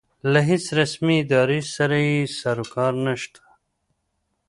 له 0.31 0.39
هېڅ 0.49 0.65
رسمې 0.79 1.15
ادارې 1.23 1.59
سره 1.75 1.97
یې 2.09 2.17
سروکار 2.39 2.93
نشته. 3.05 3.41